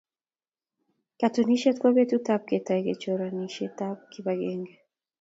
Katunisyet 1.19 1.77
ko 1.81 1.87
betutab 1.97 2.41
ketoi 2.49 2.85
kechoran 2.85 3.31
choranisyetab 3.31 3.97
kibagenge. 4.11 4.73